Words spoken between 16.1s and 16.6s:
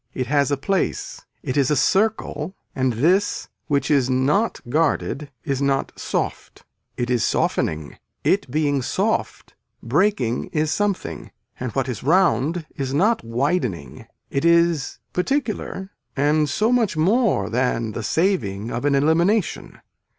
and